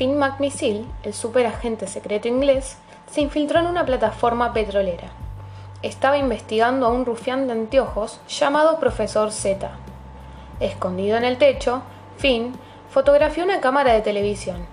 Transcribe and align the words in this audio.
Finn 0.00 0.18
McMissile, 0.18 0.86
el 1.02 1.12
superagente 1.12 1.86
secreto 1.86 2.26
inglés, 2.26 2.78
se 3.12 3.20
infiltró 3.20 3.60
en 3.60 3.66
una 3.66 3.84
plataforma 3.84 4.54
petrolera. 4.54 5.08
Estaba 5.82 6.16
investigando 6.16 6.86
a 6.86 6.88
un 6.88 7.04
rufián 7.04 7.46
de 7.46 7.52
anteojos 7.52 8.18
llamado 8.26 8.80
Profesor 8.80 9.30
Z. 9.30 9.70
Escondido 10.58 11.18
en 11.18 11.24
el 11.24 11.36
techo, 11.36 11.82
Finn 12.16 12.54
fotografió 12.88 13.44
una 13.44 13.60
cámara 13.60 13.92
de 13.92 14.00
televisión. 14.00 14.64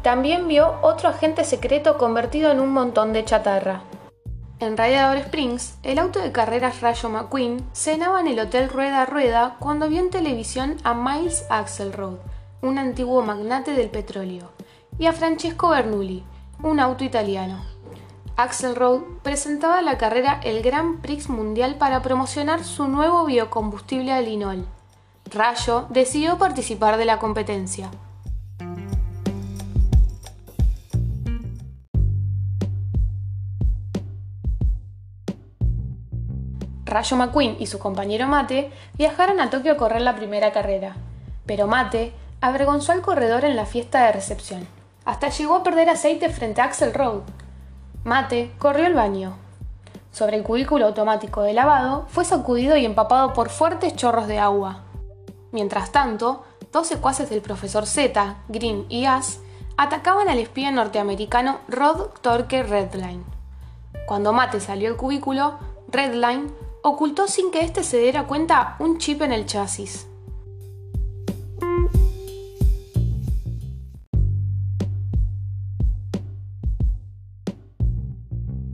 También 0.00 0.48
vio 0.48 0.76
otro 0.80 1.10
agente 1.10 1.44
secreto 1.44 1.98
convertido 1.98 2.50
en 2.50 2.58
un 2.58 2.72
montón 2.72 3.12
de 3.12 3.26
chatarra. 3.26 3.82
En 4.58 4.78
Radiador 4.78 5.18
Springs, 5.18 5.76
el 5.82 5.98
auto 5.98 6.18
de 6.18 6.32
carreras 6.32 6.80
Rayo 6.80 7.10
McQueen 7.10 7.62
cenaba 7.74 8.20
en 8.20 8.28
el 8.28 8.40
Hotel 8.40 8.70
Rueda 8.70 9.04
Rueda 9.04 9.56
cuando 9.58 9.90
vio 9.90 10.00
en 10.00 10.08
televisión 10.08 10.78
a 10.82 10.94
Miles 10.94 11.44
Axelrod, 11.50 12.20
un 12.62 12.78
antiguo 12.78 13.20
magnate 13.22 13.72
del 13.72 13.90
petróleo, 13.90 14.52
y 14.98 15.06
a 15.06 15.12
Francesco 15.12 15.68
Bernoulli, 15.70 16.24
un 16.62 16.80
auto 16.80 17.04
italiano. 17.04 17.64
Axelrod 18.36 19.02
presentaba 19.22 19.82
la 19.82 19.98
carrera 19.98 20.40
el 20.42 20.62
Grand 20.62 21.00
Prix 21.00 21.28
Mundial 21.28 21.76
para 21.76 22.02
promocionar 22.02 22.64
su 22.64 22.88
nuevo 22.88 23.24
biocombustible 23.26 24.12
alinol. 24.12 24.66
Rayo 25.30 25.86
decidió 25.90 26.38
participar 26.38 26.96
de 26.96 27.04
la 27.04 27.18
competencia. 27.18 27.90
Rayo 36.84 37.16
McQueen 37.16 37.56
y 37.58 37.66
su 37.66 37.78
compañero 37.78 38.28
Mate 38.28 38.70
viajaron 38.98 39.40
a 39.40 39.48
Tokio 39.48 39.72
a 39.72 39.76
correr 39.76 40.02
la 40.02 40.14
primera 40.14 40.52
carrera, 40.52 40.96
pero 41.46 41.66
Mate 41.66 42.12
avergonzó 42.42 42.92
al 42.92 43.00
corredor 43.00 43.44
en 43.44 43.56
la 43.56 43.64
fiesta 43.66 44.04
de 44.04 44.12
recepción. 44.12 44.81
Hasta 45.04 45.28
llegó 45.30 45.56
a 45.56 45.62
perder 45.62 45.90
aceite 45.90 46.28
frente 46.28 46.60
a 46.60 46.64
Axel 46.64 46.94
Road. 46.94 47.22
Mate 48.04 48.52
corrió 48.58 48.86
al 48.86 48.94
baño. 48.94 49.36
Sobre 50.12 50.36
el 50.36 50.42
cubículo 50.42 50.86
automático 50.86 51.42
de 51.42 51.54
lavado 51.54 52.06
fue 52.08 52.24
sacudido 52.24 52.76
y 52.76 52.84
empapado 52.84 53.32
por 53.32 53.48
fuertes 53.48 53.96
chorros 53.96 54.28
de 54.28 54.38
agua. 54.38 54.82
Mientras 55.50 55.90
tanto, 55.90 56.44
dos 56.70 56.86
secuaces 56.86 57.30
del 57.30 57.42
profesor 57.42 57.86
Z, 57.86 58.36
Green 58.48 58.86
y 58.88 59.06
As 59.06 59.40
atacaban 59.76 60.28
al 60.28 60.38
espía 60.38 60.70
norteamericano 60.70 61.58
Rod 61.68 62.10
Torque 62.20 62.62
Redline. 62.62 63.24
Cuando 64.06 64.32
Mate 64.32 64.60
salió 64.60 64.88
del 64.88 64.98
cubículo, 64.98 65.58
Redline 65.88 66.52
ocultó 66.82 67.26
sin 67.26 67.50
que 67.50 67.62
éste 67.62 67.82
se 67.82 67.98
diera 67.98 68.26
cuenta 68.26 68.76
un 68.78 68.98
chip 68.98 69.22
en 69.22 69.32
el 69.32 69.46
chasis. 69.46 70.06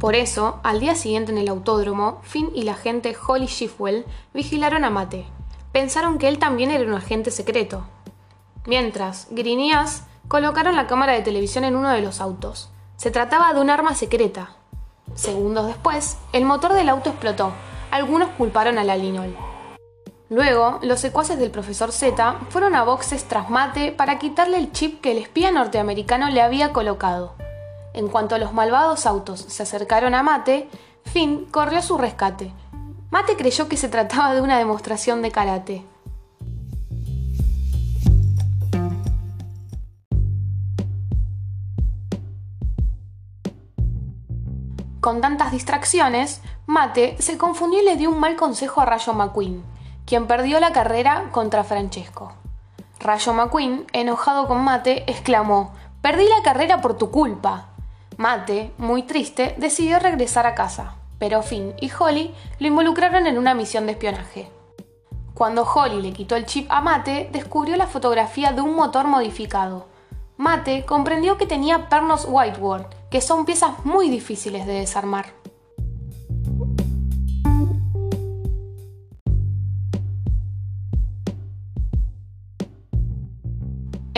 Por 0.08 0.16
eso, 0.16 0.58
al 0.62 0.80
día 0.80 0.94
siguiente 0.94 1.32
en 1.32 1.36
el 1.36 1.50
autódromo, 1.50 2.20
Finn 2.22 2.50
y 2.54 2.62
la 2.62 2.72
agente 2.72 3.14
Holly 3.14 3.44
Shifwell 3.44 4.06
vigilaron 4.32 4.86
a 4.86 4.88
Mate, 4.88 5.26
pensaron 5.70 6.16
que 6.16 6.28
él 6.28 6.38
también 6.38 6.70
era 6.70 6.82
un 6.82 6.94
agente 6.94 7.30
secreto. 7.30 7.86
Mientras, 8.64 9.26
Grineas 9.28 10.04
colocaron 10.26 10.76
la 10.76 10.86
cámara 10.86 11.12
de 11.12 11.20
televisión 11.20 11.64
en 11.64 11.76
uno 11.76 11.90
de 11.90 12.00
los 12.00 12.22
autos. 12.22 12.70
Se 12.96 13.10
trataba 13.10 13.52
de 13.52 13.60
un 13.60 13.68
arma 13.68 13.94
secreta. 13.94 14.56
Segundos 15.14 15.66
después, 15.66 16.16
el 16.32 16.46
motor 16.46 16.72
del 16.72 16.88
auto 16.88 17.10
explotó. 17.10 17.52
Algunos 17.90 18.30
culparon 18.30 18.78
a 18.78 18.84
la 18.84 18.96
Linol. 18.96 19.36
Luego, 20.30 20.78
los 20.80 21.00
secuaces 21.00 21.38
del 21.38 21.50
profesor 21.50 21.92
Z 21.92 22.38
fueron 22.48 22.74
a 22.74 22.82
boxes 22.82 23.24
tras 23.24 23.50
Mate 23.50 23.92
para 23.92 24.18
quitarle 24.18 24.56
el 24.56 24.72
chip 24.72 25.02
que 25.02 25.12
el 25.12 25.18
espía 25.18 25.50
norteamericano 25.50 26.30
le 26.30 26.40
había 26.40 26.72
colocado. 26.72 27.34
En 27.98 28.06
cuanto 28.06 28.38
los 28.38 28.52
malvados 28.52 29.06
autos 29.06 29.40
se 29.40 29.64
acercaron 29.64 30.14
a 30.14 30.22
Mate, 30.22 30.70
Finn 31.06 31.46
corrió 31.46 31.80
a 31.80 31.82
su 31.82 31.98
rescate, 31.98 32.52
Mate 33.10 33.34
creyó 33.36 33.68
que 33.68 33.76
se 33.76 33.88
trataba 33.88 34.34
de 34.34 34.40
una 34.40 34.56
demostración 34.56 35.20
de 35.20 35.32
karate. 35.32 35.84
Con 45.00 45.20
tantas 45.20 45.50
distracciones, 45.50 46.40
Mate 46.66 47.16
se 47.18 47.36
confundió 47.36 47.82
y 47.82 47.84
le 47.84 47.96
dio 47.96 48.10
un 48.10 48.20
mal 48.20 48.36
consejo 48.36 48.80
a 48.80 48.84
Rayo 48.84 49.12
McQueen, 49.12 49.64
quien 50.06 50.28
perdió 50.28 50.60
la 50.60 50.72
carrera 50.72 51.30
contra 51.32 51.64
Francesco. 51.64 52.32
Rayo 53.00 53.32
McQueen, 53.32 53.86
enojado 53.92 54.46
con 54.46 54.62
Mate, 54.62 55.02
exclamó: 55.10 55.72
Perdí 56.00 56.28
la 56.28 56.44
carrera 56.44 56.80
por 56.80 56.96
tu 56.96 57.10
culpa. 57.10 57.67
Mate, 58.18 58.72
muy 58.76 59.04
triste, 59.04 59.54
decidió 59.56 59.98
regresar 59.98 60.46
a 60.46 60.54
casa 60.54 60.98
pero 61.18 61.42
Finn 61.42 61.74
y 61.80 61.90
Holly 61.96 62.34
lo 62.58 62.66
involucraron 62.66 63.26
en 63.26 63.38
una 63.38 63.54
misión 63.54 63.86
de 63.86 63.92
espionaje. 63.92 64.50
Cuando 65.34 65.62
Holly 65.62 66.02
le 66.02 66.12
quitó 66.12 66.36
el 66.36 66.46
chip 66.46 66.70
a 66.70 66.80
Mate, 66.80 67.28
descubrió 67.32 67.76
la 67.76 67.86
fotografía 67.86 68.52
de 68.52 68.60
un 68.60 68.74
motor 68.74 69.06
modificado. 69.06 69.86
Mate 70.36 70.84
comprendió 70.84 71.36
que 71.36 71.46
tenía 71.46 71.88
pernos 71.88 72.26
whiteboard, 72.28 72.86
que 73.10 73.20
son 73.20 73.44
piezas 73.44 73.84
muy 73.84 74.08
difíciles 74.08 74.66
de 74.66 74.74
desarmar. 74.74 75.37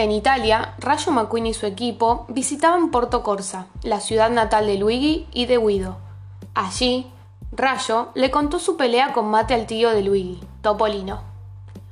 En 0.01 0.13
Italia, 0.13 0.73
Rayo 0.79 1.13
McQueen 1.13 1.49
y 1.49 1.53
su 1.53 1.67
equipo 1.67 2.25
visitaban 2.31 2.91
Porto 2.91 3.23
Corsa, 3.23 3.67
la 3.83 4.01
ciudad 4.01 4.31
natal 4.31 4.67
de 4.67 4.79
Luigi 4.79 5.29
y 5.31 5.45
de 5.45 5.59
Guido, 5.59 5.99
Allí, 6.55 7.13
Rayo 7.53 8.09
le 8.15 8.31
contó 8.31 8.59
su 8.59 8.79
pelea 8.79 9.13
con 9.13 9.27
Mate 9.27 9.53
al 9.53 9.67
tío 9.67 9.91
de 9.91 10.03
Luigi, 10.03 10.41
Topolino. 10.63 11.21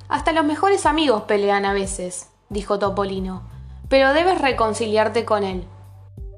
Hasta 0.07 0.31
los 0.31 0.43
mejores 0.43 0.87
amigos 0.87 1.21
pelean 1.27 1.65
a 1.65 1.73
veces, 1.73 2.31
dijo 2.49 2.79
Topolino, 2.79 3.43
pero 3.89 4.11
debes 4.13 4.41
reconciliarte 4.41 5.23
con 5.23 5.43
él. 5.43 5.67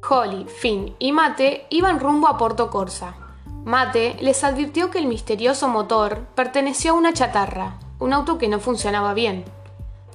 Holly, 0.10 0.48
Finn 0.50 0.94
y 1.00 1.14
Mate 1.14 1.68
iban 1.70 2.02
rumbo 2.02 2.28
a 2.28 2.38
Porto 2.38 2.70
Corsa. 2.70 3.16
Mate 3.64 4.18
les 4.20 4.44
advirtió 4.44 4.92
que 4.92 4.98
el 4.98 5.08
misterioso 5.08 5.70
motor 5.70 6.26
perteneció 6.36 6.92
a 6.92 6.96
una 6.96 7.14
chatarra, 7.14 7.80
un 7.98 8.12
auto 8.12 8.38
que 8.38 8.50
no 8.50 8.60
funcionaba 8.60 9.14
bien. 9.14 9.46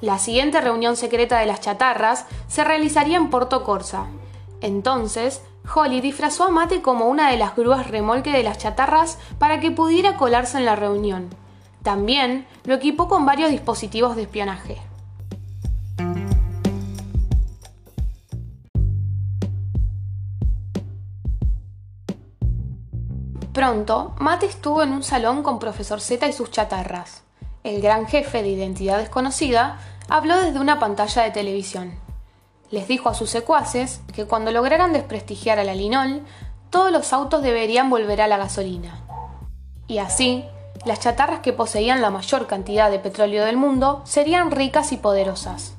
La 0.02 0.18
siguiente 0.18 0.60
reunión 0.60 0.94
secreta 0.94 1.38
de 1.38 1.46
las 1.46 1.60
chatarras 1.60 2.26
se 2.48 2.64
realizaría 2.64 3.16
en 3.16 3.30
Porto 3.30 3.64
Corsa. 3.64 4.06
Entonces, 4.60 5.40
Holly 5.74 6.00
disfrazó 6.00 6.44
a 6.44 6.50
Mate 6.50 6.82
como 6.82 7.08
una 7.08 7.30
de 7.30 7.38
las 7.38 7.56
grúas 7.56 7.88
remolque 7.88 8.30
de 8.30 8.42
las 8.42 8.58
chatarras 8.58 9.18
para 9.38 9.58
que 9.58 9.70
pudiera 9.70 10.16
colarse 10.16 10.58
en 10.58 10.66
la 10.66 10.76
reunión. 10.76 11.30
También 11.82 12.46
lo 12.64 12.74
equipó 12.74 13.08
con 13.08 13.24
varios 13.24 13.50
dispositivos 13.50 14.16
de 14.16 14.22
espionaje. 14.22 14.76
Pronto, 23.54 24.14
Mate 24.18 24.44
estuvo 24.44 24.82
en 24.82 24.92
un 24.92 25.02
salón 25.02 25.42
con 25.42 25.58
Profesor 25.58 26.02
Z 26.02 26.28
y 26.28 26.32
sus 26.34 26.50
chatarras. 26.50 27.25
El 27.66 27.82
gran 27.82 28.06
jefe 28.06 28.42
de 28.42 28.48
identidad 28.48 28.96
desconocida 28.96 29.78
habló 30.08 30.40
desde 30.40 30.60
una 30.60 30.78
pantalla 30.78 31.24
de 31.24 31.30
televisión 31.32 32.06
les 32.70 32.88
dijo 32.88 33.08
a 33.08 33.14
sus 33.14 33.30
secuaces 33.30 34.00
que 34.12 34.26
cuando 34.26 34.50
lograran 34.50 34.92
desprestigiar 34.92 35.58
a 35.58 35.64
la 35.64 35.74
Linol, 35.74 36.22
todos 36.70 36.90
los 36.90 37.12
autos 37.12 37.42
deberían 37.42 37.90
volver 37.90 38.20
a 38.20 38.28
la 38.28 38.38
gasolina. 38.38 39.00
Y 39.86 39.98
así, 39.98 40.44
las 40.84 41.00
chatarras 41.00 41.40
que 41.40 41.52
poseían 41.52 42.02
la 42.02 42.10
mayor 42.10 42.46
cantidad 42.46 42.90
de 42.90 42.98
petróleo 42.98 43.44
del 43.44 43.56
mundo 43.56 44.02
serían 44.04 44.50
ricas 44.50 44.92
y 44.92 44.96
poderosas. 44.96 45.74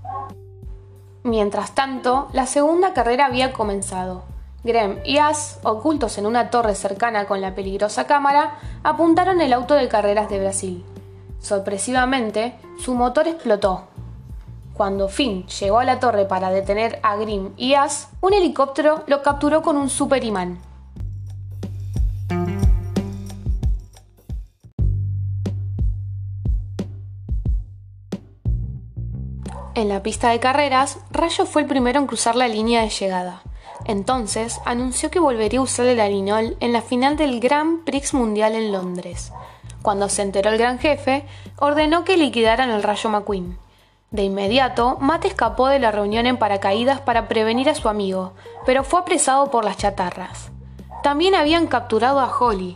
Mientras 1.23 1.75
tanto, 1.75 2.29
la 2.31 2.45
segunda 2.45 2.93
carrera 2.93 3.25
había 3.25 3.51
comenzado. 3.51 4.23
Graham 4.63 4.99
y 5.03 5.17
As, 5.17 5.59
ocultos 5.63 6.17
en 6.17 6.25
una 6.25 6.49
torre 6.49 6.73
cercana 6.73 7.25
con 7.25 7.41
la 7.41 7.53
peligrosa 7.53 8.07
cámara, 8.07 8.57
apuntaron 8.83 9.41
el 9.41 9.51
auto 9.51 9.73
de 9.73 9.87
carreras 9.89 10.29
de 10.29 10.39
Brasil. 10.39 10.85
Sorpresivamente, 11.39 12.55
su 12.79 12.93
motor 12.93 13.27
explotó, 13.27 13.87
cuando 14.77 15.09
Finn 15.09 15.47
llegó 15.47 15.79
a 15.79 15.85
la 15.85 15.99
torre 15.99 16.25
para 16.25 16.51
detener 16.51 16.99
a 17.01 17.15
Grim 17.15 17.53
y 17.57 17.73
As, 17.73 18.09
un 18.21 18.33
helicóptero 18.33 19.03
lo 19.07 19.23
capturó 19.23 19.63
con 19.63 19.75
un 19.75 19.89
super 19.89 20.23
imán. 20.23 20.59
En 29.73 29.89
la 29.89 30.03
pista 30.03 30.29
de 30.29 30.39
carreras, 30.39 30.99
Rayo 31.11 31.45
fue 31.45 31.63
el 31.63 31.67
primero 31.67 31.99
en 31.99 32.07
cruzar 32.07 32.35
la 32.35 32.47
línea 32.47 32.81
de 32.81 32.89
llegada. 32.89 33.41
Entonces 33.85 34.59
anunció 34.65 35.09
que 35.09 35.19
volvería 35.19 35.59
a 35.59 35.63
usar 35.63 35.87
el 35.87 35.99
arinol 35.99 36.55
en 36.59 36.71
la 36.71 36.81
final 36.81 37.15
del 37.15 37.39
Grand 37.39 37.83
Prix 37.83 38.13
Mundial 38.13 38.53
en 38.53 38.71
Londres. 38.71 39.31
Cuando 39.87 40.09
se 40.09 40.21
enteró 40.21 40.49
el 40.49 40.57
gran 40.57 40.79
jefe, 40.79 41.25
ordenó 41.55 42.03
que 42.03 42.17
liquidaran 42.17 42.69
el 42.71 42.83
Rayo 42.83 43.09
McQueen. 43.09 43.57
De 44.11 44.21
inmediato, 44.21 44.97
Mate 44.99 45.29
escapó 45.29 45.69
de 45.69 45.79
la 45.79 45.91
reunión 45.91 46.25
en 46.25 46.35
paracaídas 46.35 46.99
para 46.99 47.29
prevenir 47.29 47.69
a 47.69 47.73
su 47.73 47.87
amigo, 47.87 48.33
pero 48.65 48.83
fue 48.83 48.99
apresado 48.99 49.49
por 49.49 49.63
las 49.63 49.77
chatarras. 49.77 50.51
También 51.03 51.35
habían 51.35 51.67
capturado 51.67 52.19
a 52.19 52.37
Holly. 52.37 52.75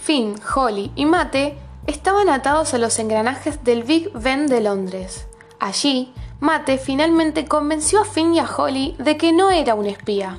Finn, 0.00 0.36
Holly 0.54 0.92
y 0.94 1.06
Mate 1.06 1.58
estaban 1.88 2.28
atados 2.28 2.72
a 2.72 2.78
los 2.78 2.96
engranajes 3.00 3.64
del 3.64 3.82
Big 3.82 4.12
Ben 4.12 4.46
de 4.46 4.60
Londres. 4.60 5.26
Allí, 5.58 6.14
Mate 6.38 6.78
finalmente 6.78 7.46
convenció 7.46 8.02
a 8.02 8.04
Finn 8.04 8.32
y 8.32 8.38
a 8.38 8.48
Holly 8.48 8.94
de 9.00 9.16
que 9.16 9.32
no 9.32 9.50
era 9.50 9.74
un 9.74 9.86
espía. 9.86 10.38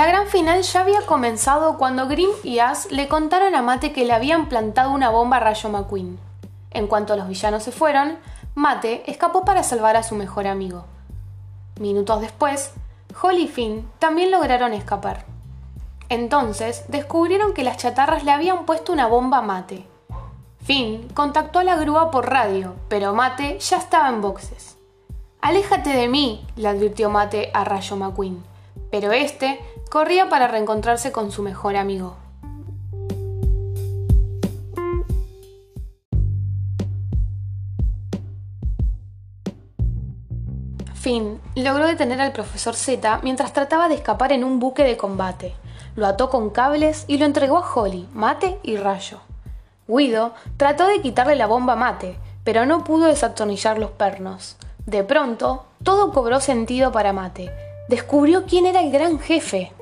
La 0.00 0.06
gran 0.06 0.28
final 0.28 0.62
ya 0.62 0.80
había 0.80 1.02
comenzado 1.02 1.76
cuando 1.76 2.08
Grimm 2.08 2.30
y 2.42 2.60
As 2.60 2.90
le 2.90 3.06
contaron 3.06 3.54
a 3.54 3.60
Mate 3.60 3.92
que 3.92 4.06
le 4.06 4.14
habían 4.14 4.48
plantado 4.48 4.92
una 4.92 5.10
bomba 5.10 5.36
a 5.36 5.40
Rayo 5.40 5.68
McQueen. 5.68 6.18
En 6.70 6.86
cuanto 6.86 7.16
los 7.16 7.28
villanos 7.28 7.64
se 7.64 7.70
fueron, 7.70 8.18
Mate 8.54 9.02
escapó 9.10 9.44
para 9.44 9.62
salvar 9.62 9.98
a 9.98 10.02
su 10.02 10.14
mejor 10.14 10.46
amigo. 10.46 10.86
Minutos 11.78 12.22
después, 12.22 12.72
Holly 13.20 13.42
y 13.42 13.48
Finn 13.48 13.90
también 13.98 14.30
lograron 14.30 14.72
escapar. 14.72 15.26
Entonces 16.08 16.86
descubrieron 16.88 17.52
que 17.52 17.62
las 17.62 17.76
chatarras 17.76 18.24
le 18.24 18.32
habían 18.32 18.64
puesto 18.64 18.94
una 18.94 19.06
bomba 19.06 19.36
a 19.36 19.42
Mate. 19.42 19.86
Finn 20.64 21.08
contactó 21.12 21.58
a 21.58 21.64
la 21.64 21.76
grúa 21.76 22.10
por 22.10 22.30
radio, 22.30 22.74
pero 22.88 23.12
Mate 23.12 23.58
ya 23.58 23.76
estaba 23.76 24.08
en 24.08 24.22
boxes. 24.22 24.78
Aléjate 25.42 25.90
de 25.90 26.08
mí, 26.08 26.46
le 26.56 26.68
advirtió 26.68 27.10
Mate 27.10 27.50
a 27.52 27.64
Rayo 27.64 27.96
McQueen, 27.96 28.42
pero 28.90 29.12
este 29.12 29.60
corría 29.90 30.28
para 30.28 30.46
reencontrarse 30.46 31.10
con 31.10 31.32
su 31.32 31.42
mejor 31.42 31.74
amigo. 31.76 32.16
Finn 40.94 41.40
logró 41.56 41.86
detener 41.86 42.20
al 42.20 42.32
profesor 42.32 42.76
Z 42.76 43.20
mientras 43.24 43.52
trataba 43.52 43.88
de 43.88 43.96
escapar 43.96 44.32
en 44.32 44.44
un 44.44 44.60
buque 44.60 44.84
de 44.84 44.96
combate. 44.96 45.54
Lo 45.96 46.06
ató 46.06 46.30
con 46.30 46.50
cables 46.50 47.04
y 47.08 47.18
lo 47.18 47.26
entregó 47.26 47.58
a 47.58 47.74
Holly, 47.74 48.08
Mate 48.14 48.60
y 48.62 48.76
Rayo. 48.76 49.18
Guido 49.88 50.34
trató 50.56 50.86
de 50.86 51.00
quitarle 51.00 51.34
la 51.34 51.46
bomba 51.46 51.72
a 51.72 51.76
Mate, 51.76 52.16
pero 52.44 52.64
no 52.64 52.84
pudo 52.84 53.06
desatornillar 53.06 53.78
los 53.78 53.90
pernos. 53.90 54.56
De 54.86 55.02
pronto, 55.02 55.64
todo 55.82 56.12
cobró 56.12 56.38
sentido 56.38 56.92
para 56.92 57.12
Mate. 57.12 57.50
Descubrió 57.88 58.44
quién 58.44 58.66
era 58.66 58.82
el 58.82 58.92
gran 58.92 59.18
jefe. 59.18 59.72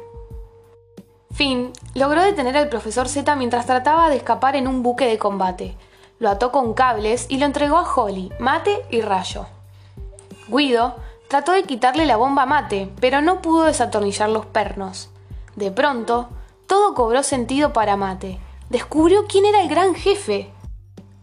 Finn 1.30 1.72
logró 1.94 2.22
detener 2.22 2.56
al 2.56 2.68
profesor 2.68 3.08
Z 3.08 3.36
mientras 3.36 3.66
trataba 3.66 4.10
de 4.10 4.16
escapar 4.16 4.56
en 4.56 4.66
un 4.66 4.82
buque 4.82 5.06
de 5.06 5.18
combate. 5.18 5.76
Lo 6.18 6.30
ató 6.30 6.50
con 6.50 6.74
cables 6.74 7.26
y 7.28 7.38
lo 7.38 7.46
entregó 7.46 7.76
a 7.76 7.94
Holly, 7.94 8.32
Mate 8.38 8.84
y 8.90 9.02
Rayo. 9.02 9.46
Guido 10.48 10.96
trató 11.28 11.52
de 11.52 11.64
quitarle 11.64 12.06
la 12.06 12.16
bomba 12.16 12.42
a 12.42 12.46
Mate, 12.46 12.90
pero 13.00 13.20
no 13.20 13.42
pudo 13.42 13.64
desatornillar 13.64 14.30
los 14.30 14.46
pernos. 14.46 15.10
De 15.54 15.70
pronto, 15.70 16.28
todo 16.66 16.94
cobró 16.94 17.22
sentido 17.22 17.72
para 17.72 17.96
Mate. 17.96 18.40
Descubrió 18.70 19.26
quién 19.26 19.44
era 19.44 19.60
el 19.60 19.68
gran 19.68 19.94
jefe. 19.94 20.50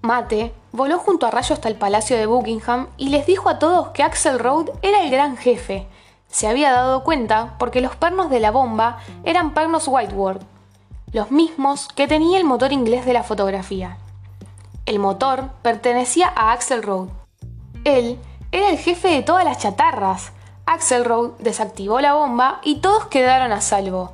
Mate 0.01 0.53
voló 0.71 0.99
junto 0.99 1.25
a 1.25 1.31
Rayo 1.31 1.55
hasta 1.55 1.67
el 1.67 1.75
palacio 1.75 2.15
de 2.15 2.27
Buckingham 2.27 2.87
y 2.97 3.09
les 3.09 3.25
dijo 3.25 3.49
a 3.49 3.59
todos 3.59 3.89
que 3.89 4.03
Axel 4.03 4.39
Road 4.39 4.69
era 4.81 5.01
el 5.01 5.09
gran 5.09 5.35
jefe 5.35 5.87
se 6.29 6.47
había 6.47 6.71
dado 6.71 7.03
cuenta 7.03 7.55
porque 7.57 7.81
los 7.81 7.95
pernos 7.95 8.29
de 8.29 8.39
la 8.39 8.51
bomba 8.51 8.99
eran 9.23 9.53
pernos 9.53 9.87
Whiteward, 9.87 10.41
los 11.11 11.31
mismos 11.31 11.87
que 11.87 12.07
tenía 12.07 12.37
el 12.37 12.43
motor 12.43 12.73
inglés 12.73 13.05
de 13.05 13.13
la 13.13 13.23
fotografía. 13.23 13.97
El 14.85 14.99
motor 14.99 15.49
pertenecía 15.61 16.31
a 16.35 16.51
Axel 16.51 16.83
Road. 16.83 17.07
Él 17.85 18.19
era 18.51 18.69
el 18.69 18.77
jefe 18.77 19.07
de 19.07 19.23
todas 19.23 19.45
las 19.45 19.59
chatarras. 19.59 20.31
Axel 20.65 21.05
Road 21.05 21.31
desactivó 21.39 22.01
la 22.01 22.13
bomba 22.13 22.59
y 22.63 22.77
todos 22.77 23.05
quedaron 23.07 23.51
a 23.51 23.61
salvo. 23.61 24.13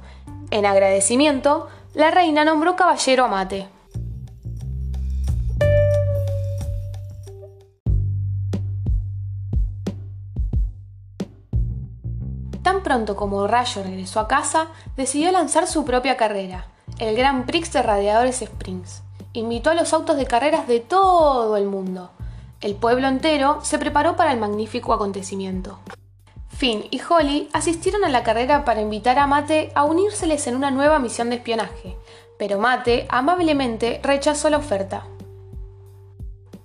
En 0.51 0.65
agradecimiento, 0.65 1.67
la 1.93 2.11
reina 2.11 2.45
nombró 2.45 2.75
caballero 2.75 3.25
a 3.25 3.27
Mate. 3.27 3.67
Tan 12.71 12.83
pronto 12.83 13.17
como 13.17 13.47
Rayo 13.47 13.83
regresó 13.83 14.21
a 14.21 14.29
casa, 14.29 14.67
decidió 14.95 15.29
lanzar 15.29 15.67
su 15.67 15.83
propia 15.83 16.15
carrera, 16.15 16.67
el 16.99 17.17
Grand 17.17 17.45
Prix 17.45 17.73
de 17.73 17.81
Radiadores 17.81 18.41
Springs. 18.41 19.03
Invitó 19.33 19.71
a 19.71 19.73
los 19.73 19.91
autos 19.91 20.15
de 20.15 20.25
carreras 20.25 20.69
de 20.69 20.79
todo 20.79 21.57
el 21.57 21.65
mundo. 21.65 22.11
El 22.61 22.75
pueblo 22.75 23.09
entero 23.09 23.59
se 23.61 23.77
preparó 23.77 24.15
para 24.15 24.31
el 24.31 24.39
magnífico 24.39 24.93
acontecimiento. 24.93 25.79
Finn 26.47 26.85
y 26.91 27.01
Holly 27.01 27.49
asistieron 27.51 28.05
a 28.05 28.09
la 28.09 28.23
carrera 28.23 28.63
para 28.63 28.79
invitar 28.79 29.19
a 29.19 29.27
Mate 29.27 29.73
a 29.75 29.83
unírseles 29.83 30.47
en 30.47 30.55
una 30.55 30.71
nueva 30.71 30.97
misión 30.99 31.29
de 31.29 31.35
espionaje, 31.35 31.97
pero 32.39 32.57
Mate 32.57 33.05
amablemente 33.09 33.99
rechazó 34.01 34.49
la 34.49 34.59
oferta. 34.59 35.07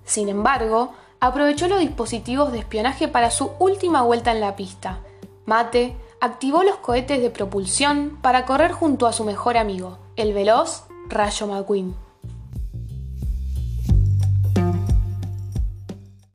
Sin 0.05 0.29
embargo, 0.29 0.93
aprovechó 1.19 1.67
los 1.67 1.81
dispositivos 1.81 2.53
de 2.53 2.59
espionaje 2.59 3.09
para 3.09 3.29
su 3.29 3.51
última 3.59 4.03
vuelta 4.03 4.31
en 4.31 4.39
la 4.39 4.55
pista, 4.55 5.01
Mate 5.47 5.95
activó 6.19 6.63
los 6.63 6.75
cohetes 6.79 7.21
de 7.21 7.29
propulsión 7.29 8.19
para 8.21 8.45
correr 8.45 8.73
junto 8.73 9.07
a 9.07 9.13
su 9.13 9.23
mejor 9.23 9.55
amigo, 9.55 9.97
el 10.17 10.33
veloz 10.33 10.83
Rayo 11.07 11.47
McQueen. 11.47 11.95